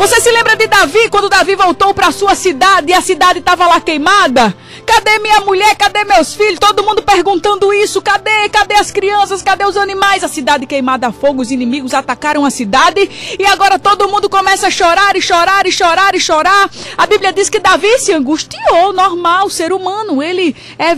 Você 0.00 0.18
se 0.18 0.30
lembra 0.30 0.56
de 0.56 0.66
Davi 0.66 1.10
quando 1.10 1.28
Davi 1.28 1.54
voltou 1.54 1.92
para 1.92 2.10
sua 2.10 2.34
cidade 2.34 2.90
e 2.90 2.94
a 2.94 3.02
cidade 3.02 3.40
estava 3.40 3.66
lá 3.66 3.82
queimada? 3.82 4.56
Cadê 4.86 5.18
minha 5.18 5.42
mulher? 5.42 5.76
Cadê 5.76 6.04
meus 6.04 6.32
filhos? 6.32 6.58
Todo 6.58 6.82
mundo 6.82 7.02
perguntando 7.02 7.70
isso. 7.70 8.00
Cadê? 8.00 8.48
Cadê 8.48 8.76
as 8.76 8.90
crianças? 8.90 9.42
Cadê 9.42 9.66
os 9.66 9.76
animais? 9.76 10.24
A 10.24 10.28
cidade 10.28 10.64
queimada 10.64 11.08
a 11.08 11.12
fogo, 11.12 11.42
os 11.42 11.50
inimigos 11.50 11.92
atacaram 11.92 12.46
a 12.46 12.50
cidade 12.50 13.36
e 13.38 13.44
agora 13.44 13.78
todo 13.78 14.08
mundo 14.08 14.30
começa 14.30 14.68
a 14.68 14.70
chorar 14.70 15.14
e 15.16 15.20
chorar 15.20 15.66
e 15.66 15.70
chorar 15.70 16.14
e 16.14 16.18
chorar. 16.18 16.70
A 16.96 17.06
Bíblia 17.06 17.30
diz 17.30 17.50
que 17.50 17.58
Davi 17.58 17.98
se 17.98 18.14
angustiou, 18.14 18.94
normal, 18.94 19.50
ser 19.50 19.70
humano. 19.70 20.22
Ele 20.22 20.56
é 20.78 20.96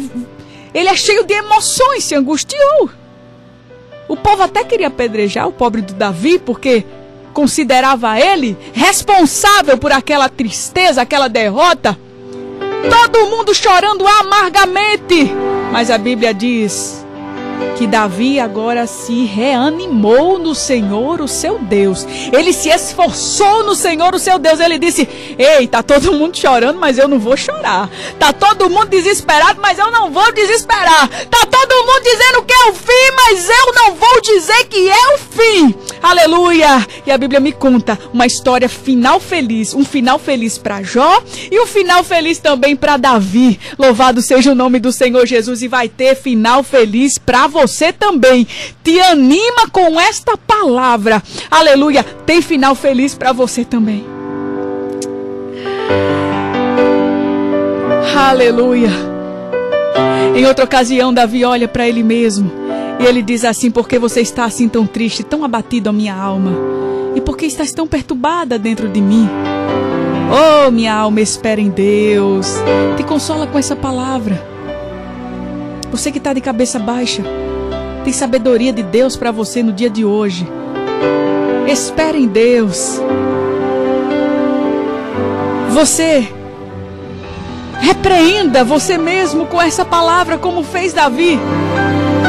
ele 0.72 0.88
é 0.88 0.94
cheio 0.94 1.24
de 1.24 1.34
emoções, 1.34 2.04
se 2.04 2.14
angustiou. 2.14 2.88
O 4.06 4.16
povo 4.16 4.44
até 4.44 4.62
queria 4.62 4.86
apedrejar 4.86 5.48
o 5.48 5.52
pobre 5.52 5.82
do 5.82 5.92
Davi, 5.92 6.38
porque 6.38 6.86
considerava 7.32 8.18
ele 8.18 8.56
responsável 8.72 9.76
por 9.78 9.92
aquela 9.92 10.28
tristeza, 10.28 11.02
aquela 11.02 11.28
derrota. 11.28 11.98
Todo 12.88 13.26
mundo 13.26 13.54
chorando 13.54 14.06
amargamente. 14.06 15.32
Mas 15.70 15.90
a 15.90 15.96
Bíblia 15.96 16.34
diz 16.34 17.02
que 17.76 17.86
Davi 17.86 18.38
agora 18.38 18.86
se 18.86 19.24
reanimou 19.24 20.38
no 20.38 20.54
Senhor, 20.54 21.20
o 21.20 21.28
seu 21.28 21.58
Deus. 21.58 22.06
Ele 22.32 22.52
se 22.52 22.68
esforçou 22.68 23.64
no 23.64 23.74
Senhor, 23.74 24.14
o 24.14 24.18
seu 24.18 24.38
Deus. 24.38 24.60
Ele 24.60 24.78
disse: 24.78 25.08
Ei, 25.38 25.66
tá 25.66 25.82
todo 25.82 26.12
mundo 26.12 26.36
chorando, 26.36 26.78
mas 26.78 26.98
eu 26.98 27.08
não 27.08 27.18
vou 27.18 27.36
chorar. 27.36 27.88
Tá 28.18 28.32
todo 28.32 28.68
mundo 28.68 28.88
desesperado, 28.88 29.60
mas 29.60 29.78
eu 29.78 29.90
não 29.90 30.10
vou 30.10 30.32
desesperar. 30.32 31.08
Tá 31.30 31.46
todo 31.46 31.86
mundo 31.86 32.02
dizendo 32.02 32.42
que 32.42 32.52
é 32.52 32.70
o 32.70 32.74
fim, 32.74 33.16
mas 33.24 33.48
eu 33.48 33.74
não 33.74 33.94
vou 33.94 34.20
dizer 34.20 34.64
que 34.64 34.88
é 34.88 35.14
o 35.14 35.18
fim. 35.18 35.74
Aleluia! 36.02 36.84
E 37.06 37.10
a 37.12 37.16
Bíblia 37.16 37.38
me 37.38 37.52
conta 37.52 37.96
uma 38.12 38.26
história 38.26 38.68
final 38.68 39.20
feliz, 39.20 39.72
um 39.72 39.84
final 39.84 40.18
feliz 40.18 40.58
para 40.58 40.82
Jó 40.82 41.22
e 41.50 41.60
um 41.60 41.66
final 41.66 42.02
feliz 42.02 42.38
também 42.38 42.74
para 42.74 42.96
Davi. 42.96 43.58
Louvado 43.78 44.20
seja 44.20 44.50
o 44.50 44.54
nome 44.54 44.80
do 44.80 44.90
Senhor 44.90 45.24
Jesus 45.26 45.62
e 45.62 45.68
vai 45.68 45.88
ter 45.88 46.16
final 46.16 46.64
feliz 46.64 47.18
para 47.18 47.46
você 47.46 47.92
também. 47.92 48.46
Te 48.82 49.00
anima 49.00 49.68
com 49.70 50.00
esta 50.00 50.36
palavra. 50.36 51.22
Aleluia! 51.48 52.02
Tem 52.26 52.42
final 52.42 52.74
feliz 52.74 53.14
para 53.14 53.32
você 53.32 53.64
também. 53.64 54.04
Aleluia! 58.16 58.90
Em 60.34 60.46
outra 60.46 60.64
ocasião, 60.64 61.14
Davi 61.14 61.44
olha 61.44 61.68
para 61.68 61.86
ele 61.86 62.02
mesmo 62.02 62.50
e 63.00 63.04
ele 63.04 63.22
diz 63.22 63.44
assim: 63.44 63.70
Por 63.70 63.88
que 63.88 63.98
você 63.98 64.20
está 64.20 64.44
assim 64.44 64.68
tão 64.68 64.86
triste, 64.86 65.22
tão 65.22 65.44
abatido 65.44 65.90
a 65.90 65.92
minha 65.92 66.14
alma? 66.14 66.52
E 67.14 67.20
por 67.20 67.36
que 67.36 67.46
estás 67.46 67.72
tão 67.72 67.86
perturbada 67.86 68.58
dentro 68.58 68.88
de 68.88 69.00
mim? 69.00 69.28
Oh, 70.30 70.70
minha 70.70 70.94
alma, 70.94 71.20
espera 71.20 71.60
em 71.60 71.68
Deus. 71.68 72.54
Te 72.96 73.02
consola 73.02 73.46
com 73.46 73.58
essa 73.58 73.76
palavra. 73.76 74.42
Você 75.90 76.10
que 76.10 76.18
está 76.18 76.32
de 76.32 76.40
cabeça 76.40 76.78
baixa, 76.78 77.22
tem 78.02 78.12
sabedoria 78.12 78.72
de 78.72 78.82
Deus 78.82 79.14
para 79.14 79.30
você 79.30 79.62
no 79.62 79.72
dia 79.72 79.90
de 79.90 80.04
hoje. 80.04 80.48
Espera 81.68 82.16
em 82.16 82.26
Deus. 82.26 82.98
Você 85.70 86.26
repreenda 87.80 88.64
você 88.64 88.96
mesmo 88.96 89.46
com 89.46 89.60
essa 89.60 89.84
palavra, 89.84 90.38
como 90.38 90.62
fez 90.62 90.92
Davi. 90.92 91.38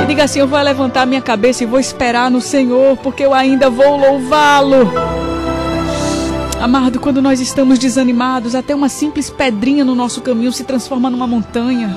E 0.02 0.06
diga 0.06 0.24
assim: 0.24 0.40
Eu 0.40 0.48
vou 0.48 0.60
levantar 0.60 1.06
minha 1.06 1.22
cabeça 1.22 1.64
e 1.64 1.68
vou 1.68 1.80
esperar 1.80 2.32
no 2.32 2.42
Senhor, 2.42 2.98
porque 2.98 3.24
eu 3.24 3.34
ainda 3.34 3.70
vou 3.70 3.98
louvá-lo. 3.98 4.92
Amado, 6.62 7.00
quando 7.00 7.22
nós 7.22 7.42
estamos 7.42 7.78
desanimados, 7.78 8.56
até 8.56 8.74
uma 8.74 8.88
simples 8.88 9.30
pedrinha 9.30 9.84
no 9.84 9.94
nosso 9.94 10.22
caminho 10.22 10.52
se 10.52 10.64
transforma 10.64 11.10
numa 11.10 11.28
montanha. 11.28 11.94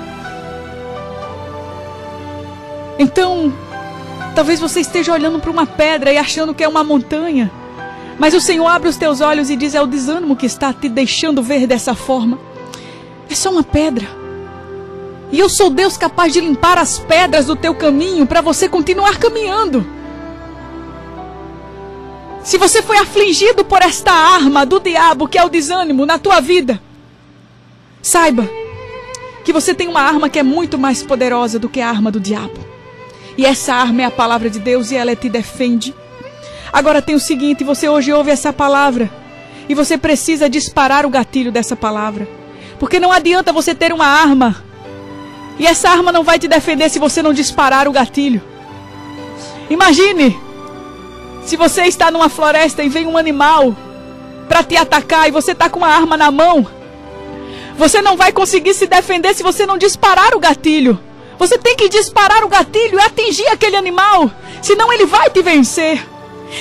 Então, 2.98 3.52
talvez 4.34 4.58
você 4.58 4.80
esteja 4.80 5.12
olhando 5.12 5.38
para 5.38 5.50
uma 5.50 5.66
pedra 5.66 6.12
e 6.12 6.18
achando 6.18 6.54
que 6.54 6.64
é 6.64 6.68
uma 6.68 6.82
montanha. 6.82 7.50
Mas 8.18 8.34
o 8.34 8.40
Senhor 8.40 8.66
abre 8.66 8.88
os 8.88 8.96
teus 8.96 9.20
olhos 9.20 9.50
e 9.50 9.56
diz: 9.56 9.74
é 9.74 9.80
o 9.80 9.86
desânimo 9.86 10.36
que 10.36 10.46
está 10.46 10.72
te 10.72 10.88
deixando 10.88 11.42
ver 11.42 11.66
dessa 11.66 11.94
forma. 11.94 12.38
É 13.30 13.34
só 13.34 13.50
uma 13.50 13.62
pedra. 13.62 14.25
E 15.32 15.38
eu 15.38 15.48
sou 15.48 15.70
Deus 15.70 15.96
capaz 15.96 16.32
de 16.32 16.40
limpar 16.40 16.78
as 16.78 16.98
pedras 16.98 17.46
do 17.46 17.56
teu 17.56 17.74
caminho 17.74 18.26
para 18.26 18.40
você 18.40 18.68
continuar 18.68 19.18
caminhando. 19.18 19.86
Se 22.44 22.56
você 22.58 22.80
foi 22.80 22.96
afligido 22.98 23.64
por 23.64 23.82
esta 23.82 24.12
arma 24.12 24.64
do 24.64 24.78
diabo, 24.78 25.26
que 25.26 25.36
é 25.36 25.44
o 25.44 25.48
desânimo, 25.48 26.06
na 26.06 26.16
tua 26.16 26.40
vida, 26.40 26.80
saiba 28.00 28.48
que 29.44 29.52
você 29.52 29.74
tem 29.74 29.88
uma 29.88 30.00
arma 30.00 30.28
que 30.28 30.38
é 30.38 30.44
muito 30.44 30.78
mais 30.78 31.02
poderosa 31.02 31.58
do 31.58 31.68
que 31.68 31.80
a 31.80 31.88
arma 31.88 32.10
do 32.10 32.20
diabo. 32.20 32.64
E 33.36 33.44
essa 33.44 33.74
arma 33.74 34.02
é 34.02 34.04
a 34.04 34.10
palavra 34.10 34.48
de 34.48 34.60
Deus 34.60 34.90
e 34.90 34.96
ela 34.96 35.14
te 35.16 35.28
defende. 35.28 35.92
Agora 36.72 37.02
tem 37.02 37.14
o 37.14 37.20
seguinte: 37.20 37.64
você 37.64 37.88
hoje 37.88 38.12
ouve 38.12 38.30
essa 38.30 38.52
palavra 38.52 39.10
e 39.68 39.74
você 39.74 39.98
precisa 39.98 40.48
disparar 40.48 41.04
o 41.04 41.10
gatilho 41.10 41.50
dessa 41.50 41.74
palavra. 41.74 42.28
Porque 42.78 43.00
não 43.00 43.10
adianta 43.10 43.52
você 43.52 43.74
ter 43.74 43.92
uma 43.92 44.06
arma 44.06 44.64
e 45.58 45.66
essa 45.66 45.88
arma 45.88 46.12
não 46.12 46.22
vai 46.22 46.38
te 46.38 46.48
defender 46.48 46.88
se 46.90 46.98
você 46.98 47.22
não 47.22 47.32
disparar 47.32 47.88
o 47.88 47.92
gatilho. 47.92 48.42
Imagine 49.70 50.38
se 51.44 51.56
você 51.56 51.82
está 51.82 52.10
numa 52.10 52.28
floresta 52.28 52.82
e 52.82 52.88
vem 52.88 53.06
um 53.06 53.16
animal 53.16 53.74
para 54.48 54.62
te 54.62 54.76
atacar 54.76 55.28
e 55.28 55.32
você 55.32 55.52
está 55.52 55.68
com 55.68 55.78
uma 55.78 55.88
arma 55.88 56.16
na 56.16 56.30
mão. 56.30 56.66
Você 57.76 58.00
não 58.00 58.16
vai 58.16 58.32
conseguir 58.32 58.74
se 58.74 58.86
defender 58.86 59.34
se 59.34 59.42
você 59.42 59.66
não 59.66 59.78
disparar 59.78 60.34
o 60.34 60.40
gatilho. 60.40 60.98
Você 61.38 61.58
tem 61.58 61.76
que 61.76 61.88
disparar 61.88 62.44
o 62.44 62.48
gatilho 62.48 62.98
e 62.98 63.02
atingir 63.02 63.46
aquele 63.48 63.76
animal, 63.76 64.30
senão 64.62 64.90
ele 64.92 65.04
vai 65.04 65.28
te 65.28 65.42
vencer. 65.42 66.02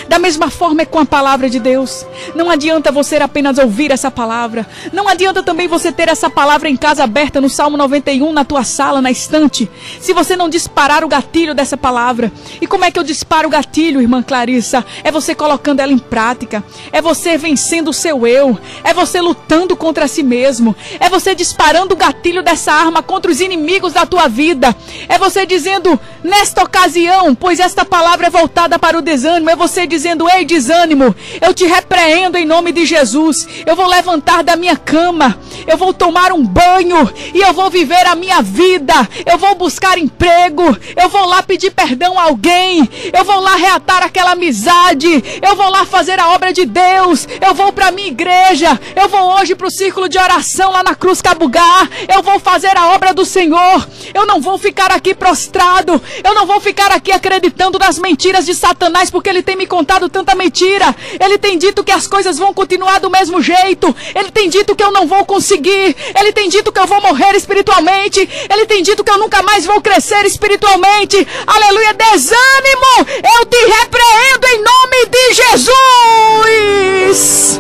Da 0.08 0.20
mesma 0.20 0.50
forma 0.50 0.82
é 0.82 0.86
com 0.86 1.00
a 1.00 1.06
palavra 1.06 1.50
de 1.50 1.60
Deus. 1.60 2.06
Não 2.36 2.50
adianta 2.50 2.92
você 2.92 3.18
apenas 3.18 3.58
ouvir 3.58 3.92
essa 3.92 4.12
palavra. 4.12 4.68
Não 4.92 5.08
adianta 5.08 5.44
também 5.44 5.68
você 5.68 5.92
ter 5.92 6.10
essa 6.10 6.30
palavra 6.30 6.70
em 6.70 6.75
casa 6.75 7.04
aberta 7.04 7.42
no 7.42 7.50
Salmo 7.50 7.77
91, 7.77 8.34
na 8.34 8.45
tua 8.45 8.63
sala, 8.63 9.02
na 9.02 9.12
estante. 9.12 9.69
Se 10.00 10.13
você 10.13 10.36
não 10.36 10.50
disparar 10.50 11.04
o 11.04 11.08
gatilho 11.08 11.54
dessa 11.54 11.78
palavra. 11.78 12.32
E 12.62 12.67
como 12.67 12.86
é 12.86 12.91
que 12.91 13.00
eu 13.00 13.04
disparo 13.04 13.48
o 13.48 13.52
gatilho, 13.52 14.02
irmã 14.02 14.21
Clarissa? 14.21 14.86
É 15.04 15.12
você 15.12 15.36
colocando 15.36 15.80
ela 15.80 15.91
em 15.91 15.98
prática. 15.98 16.63
É 16.91 17.02
você 17.02 17.38
vencendo 17.38 17.89
o 17.89 17.93
seu 17.93 18.26
eu. 18.28 18.58
É 18.84 18.93
você 18.93 19.21
lutando 19.21 19.76
contra 19.76 20.08
si 20.08 20.24
mesmo. 20.24 20.76
É 21.00 21.10
você 21.10 21.36
disparando 21.36 21.93
o 21.93 21.98
gatilho 21.98 22.43
dessa 22.43 22.71
arma 22.71 23.02
contra 23.02 23.32
os 23.32 23.39
inimigos 23.39 23.93
da 23.93 24.06
tua 24.06 24.28
vida. 24.28 24.76
É 25.08 25.17
você 25.17 25.45
dizendo, 25.45 26.00
nesta 26.24 26.63
ocasião, 26.63 27.36
pois 27.36 27.60
esta 27.60 27.86
palavra 27.86 28.28
é 28.28 28.30
voltada 28.30 28.80
para 28.80 28.98
o 28.98 29.02
desânimo, 29.02 29.50
é 29.50 29.56
você 29.56 29.75
você 29.76 29.86
dizendo: 29.86 30.30
Ei, 30.30 30.46
desânimo, 30.46 31.14
eu 31.42 31.54
te 31.54 31.66
repreendo 31.66 32.38
em 32.38 32.46
nome 32.46 32.72
de 32.72 32.86
Jesus. 32.86 33.46
Eu 33.66 33.76
vou 33.76 33.88
levantar 33.88 34.42
da 34.42 34.56
minha 34.56 34.78
cama, 34.78 35.38
eu 35.68 35.76
vou 35.76 35.94
tomar 35.94 36.32
um 36.32 36.46
banho 36.46 37.12
e 37.34 37.42
eu 37.42 37.52
vou 37.52 37.70
viver 37.70 38.08
a 38.08 38.16
minha 38.16 38.42
vida. 38.42 38.94
Eu 39.26 39.38
vou 39.38 39.54
buscar 39.56 39.98
emprego, 39.98 40.64
eu 40.96 41.10
vou 41.10 41.26
lá 41.26 41.44
pedir 41.44 41.72
perdão 41.72 42.18
a 42.18 42.24
alguém, 42.24 42.90
eu 43.12 43.26
vou 43.26 43.42
lá 43.42 43.56
reatar 43.56 44.02
aquela 44.02 44.32
amizade, 44.32 45.42
eu 45.42 45.56
vou 45.56 45.70
lá 45.70 45.86
fazer 45.86 46.20
a 46.20 46.30
obra 46.30 46.54
de 46.54 46.66
Deus, 46.66 47.28
eu 47.46 47.54
vou 47.54 47.74
para 47.74 47.92
minha 47.92 48.08
igreja, 48.08 48.80
eu 48.96 49.10
vou 49.10 49.38
hoje 49.38 49.56
para 49.56 49.68
o 49.68 49.72
círculo 49.72 50.08
de 50.08 50.18
oração 50.18 50.72
lá 50.72 50.84
na 50.84 50.96
Cruz 50.96 51.22
Cabugá, 51.22 51.90
eu 52.16 52.24
vou 52.24 52.40
fazer 52.40 52.78
a 52.78 52.94
obra 52.94 53.14
do 53.14 53.26
Senhor. 53.26 53.88
Eu 54.14 54.26
não 54.26 54.40
vou 54.40 54.58
ficar 54.58 54.92
aqui 54.92 55.14
prostrado, 55.14 56.02
eu 56.24 56.34
não 56.34 56.46
vou 56.46 56.62
ficar 56.62 56.92
aqui 56.92 57.12
acreditando 57.12 57.78
nas 57.78 58.00
mentiras 58.00 58.46
de 58.46 58.54
Satanás 58.54 59.10
porque 59.12 59.30
ele 59.30 59.44
tem 59.44 59.56
me 59.56 59.64
me 59.65 59.67
contado 59.67 60.08
tanta 60.08 60.36
mentira. 60.36 60.95
Ele 61.19 61.39
tem 61.39 61.58
dito 61.58 61.84
que 61.84 61.91
as 61.91 62.08
coisas 62.08 62.38
vão 62.38 62.54
continuar 62.54 62.99
do 62.99 63.10
mesmo 63.10 63.41
jeito. 63.41 63.95
Ele 64.13 64.30
tem 64.32 64.47
dito 64.47 64.75
que 64.75 64.84
eu 64.84 64.91
não 64.91 65.08
vou 65.08 65.25
conseguir. 65.25 65.95
Ele 66.17 66.32
tem 66.32 66.47
dito 66.47 66.71
que 66.71 66.80
eu 66.80 66.86
vou 66.86 67.01
morrer 67.01 67.36
espiritualmente. 67.36 68.30
Ele 68.49 68.67
tem 68.67 68.84
dito 68.84 69.04
que 69.04 69.10
eu 69.10 69.17
nunca 69.17 69.41
mais 69.41 69.65
vou 69.65 69.82
crescer 69.82 70.23
espiritualmente. 70.25 71.28
Aleluia, 71.47 71.93
desânimo. 71.93 73.08
Eu 73.39 73.45
te 73.47 73.58
repreendo 73.58 74.45
em 74.54 74.62
nome 74.62 75.08
de 75.10 75.34
Jesus. 75.34 77.60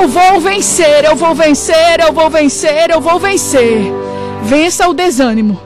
Eu 0.00 0.08
vou 0.08 0.40
vencer, 0.40 1.04
eu 1.04 1.14
vou 1.14 1.34
vencer, 1.34 2.00
eu 2.00 2.10
vou 2.12 2.30
vencer, 2.30 2.90
eu 2.90 3.02
vou 3.02 3.18
vencer. 3.18 3.92
Vença 4.42 4.88
o 4.88 4.94
desânimo, 4.94 5.60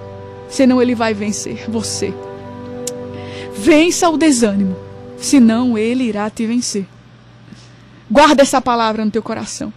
senão 0.48 0.82
ele 0.82 0.94
vai 0.94 1.14
vencer 1.14 1.64
você. 1.68 2.12
Vença 3.54 4.08
o 4.08 4.16
desânimo, 4.16 4.76
senão 5.20 5.76
ele 5.76 6.04
irá 6.04 6.28
te 6.30 6.46
vencer. 6.46 6.86
Guarda 8.10 8.42
essa 8.42 8.60
palavra 8.60 9.04
no 9.04 9.10
teu 9.10 9.22
coração. 9.22 9.72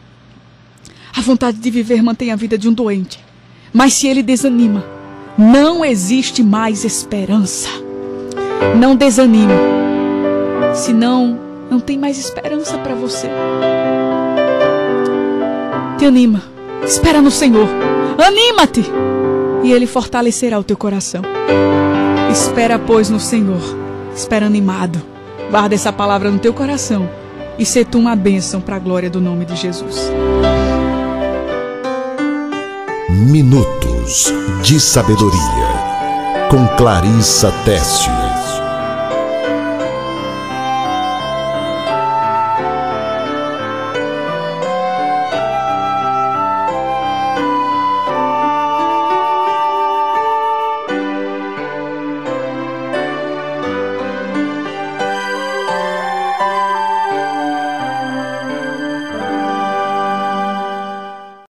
A 1.15 1.21
vontade 1.21 1.58
de 1.58 1.69
viver 1.69 2.01
mantém 2.01 2.32
a 2.32 2.36
vida 2.36 2.58
de 2.58 2.67
um 2.67 2.73
doente. 2.73 3.23
Mas 3.71 3.93
se 3.93 4.08
ele 4.08 4.23
desanima, 4.23 4.84
não 5.38 5.86
existe 5.86 6.41
mais 6.41 6.84
esperança. 6.84 7.69
Não 8.79 8.95
desanime. 8.95 9.53
Senão, 10.73 11.39
não 11.69 11.79
tem 11.79 11.99
mais 11.99 12.17
esperança 12.17 12.77
para 12.79 12.95
você. 12.95 13.29
Te 15.99 16.06
anima. 16.06 16.41
Espera 16.84 17.21
no 17.21 17.29
Senhor. 17.29 17.67
Anima-te. 18.17 18.84
E 19.63 19.71
Ele 19.71 19.86
fortalecerá 19.86 20.60
o 20.60 20.63
teu 20.63 20.75
coração. 20.75 21.21
Espera, 22.32 22.79
pois, 22.79 23.10
no 23.10 23.19
Senhor. 23.19 23.62
Espera 24.15 24.45
animado 24.45 25.12
Guarda 25.53 25.75
essa 25.75 25.93
palavra 25.93 26.31
no 26.31 26.39
teu 26.39 26.51
coração 26.51 27.07
e 27.59 27.63
ser 27.63 27.85
tu 27.85 27.99
uma 27.99 28.15
bênção 28.15 28.59
para 28.59 28.75
a 28.75 28.79
glória 28.79 29.07
do 29.07 29.21
nome 29.21 29.45
de 29.45 29.55
Jesus. 29.55 30.11
Minutos 33.07 34.33
de 34.63 34.79
Sabedoria 34.79 35.37
com 36.49 36.67
Clarissa 36.75 37.53
Teste. 37.65 38.32